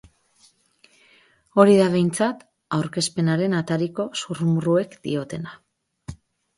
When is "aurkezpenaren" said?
2.79-3.57